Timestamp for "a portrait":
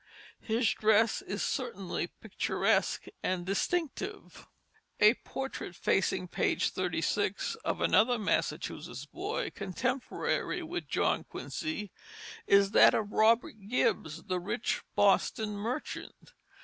4.99-5.75